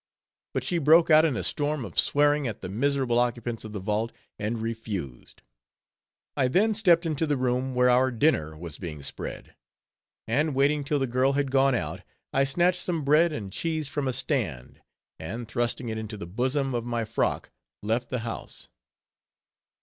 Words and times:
But 0.55 0.63
she 0.63 0.79
broke 0.79 1.11
out 1.11 1.25
in 1.25 1.37
a 1.37 1.43
storm 1.43 1.85
of 1.85 1.99
swearing 1.99 2.47
at 2.47 2.61
the 2.61 2.69
miserable 2.69 3.19
occupants 3.19 3.63
of 3.63 3.71
the 3.71 3.79
vault, 3.79 4.11
and 4.39 4.59
refused. 4.59 5.43
I 6.35 6.47
then 6.47 6.73
stepped 6.73 7.05
into 7.05 7.27
the 7.27 7.37
room 7.37 7.75
where 7.75 7.87
our 7.87 8.09
dinner 8.09 8.57
was 8.57 8.79
being 8.79 9.03
spread; 9.03 9.53
and 10.27 10.55
waiting 10.55 10.83
till 10.83 10.97
the 10.97 11.05
girl 11.05 11.33
had 11.33 11.51
gone 11.51 11.75
out, 11.75 12.01
I 12.33 12.45
snatched 12.45 12.81
some 12.81 13.03
bread 13.03 13.31
and 13.31 13.53
cheese 13.53 13.89
from 13.89 14.07
a 14.07 14.13
stand, 14.13 14.81
and 15.19 15.47
thrusting 15.47 15.87
it 15.89 15.99
into 15.99 16.17
the 16.17 16.25
bosom 16.25 16.73
of 16.73 16.83
my 16.83 17.05
frock, 17.05 17.51
left 17.83 18.09
the 18.09 18.21
house. 18.21 18.69